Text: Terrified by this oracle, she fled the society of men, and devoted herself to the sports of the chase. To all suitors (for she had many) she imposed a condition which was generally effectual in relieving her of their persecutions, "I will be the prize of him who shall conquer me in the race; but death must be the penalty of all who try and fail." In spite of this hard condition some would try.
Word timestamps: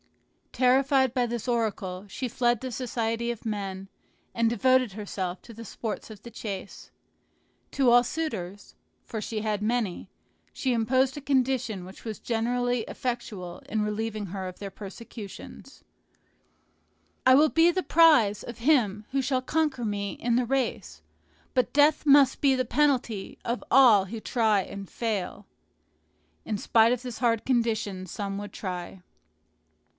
Terrified 0.51 1.13
by 1.13 1.27
this 1.27 1.47
oracle, 1.47 2.05
she 2.09 2.27
fled 2.27 2.59
the 2.59 2.71
society 2.71 3.29
of 3.31 3.45
men, 3.45 3.87
and 4.33 4.49
devoted 4.49 4.93
herself 4.93 5.41
to 5.43 5.53
the 5.53 5.63
sports 5.63 6.09
of 6.09 6.23
the 6.23 6.31
chase. 6.31 6.91
To 7.73 7.89
all 7.91 8.03
suitors 8.03 8.75
(for 9.05 9.21
she 9.21 9.41
had 9.41 9.61
many) 9.61 10.09
she 10.51 10.73
imposed 10.73 11.15
a 11.17 11.21
condition 11.21 11.85
which 11.85 12.03
was 12.03 12.19
generally 12.19 12.81
effectual 12.87 13.59
in 13.69 13.83
relieving 13.83 14.27
her 14.27 14.47
of 14.47 14.57
their 14.59 14.71
persecutions, 14.71 15.83
"I 17.25 17.35
will 17.35 17.49
be 17.49 17.71
the 17.71 17.83
prize 17.83 18.43
of 18.43 18.57
him 18.57 19.05
who 19.11 19.21
shall 19.21 19.41
conquer 19.41 19.85
me 19.85 20.13
in 20.13 20.35
the 20.35 20.45
race; 20.45 21.01
but 21.53 21.73
death 21.73 22.05
must 22.07 22.41
be 22.41 22.55
the 22.55 22.65
penalty 22.65 23.37
of 23.45 23.63
all 23.71 24.05
who 24.05 24.19
try 24.19 24.61
and 24.63 24.89
fail." 24.89 25.45
In 26.43 26.57
spite 26.57 26.91
of 26.91 27.03
this 27.03 27.19
hard 27.19 27.45
condition 27.45 28.07
some 28.07 28.37
would 28.39 28.51
try. 28.51 29.01